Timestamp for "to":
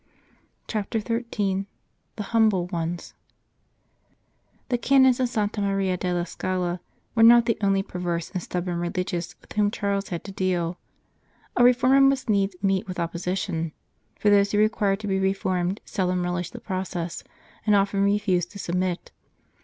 10.23-10.31, 14.95-15.07, 18.47-18.57